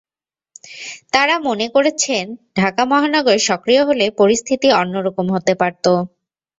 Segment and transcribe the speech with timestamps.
[1.13, 2.25] তাঁরা মনে করছেন,
[2.55, 5.85] ঢাকা মহানগর সক্রিয় হলে পরিস্থিতি অন্যরকম হতে পারত।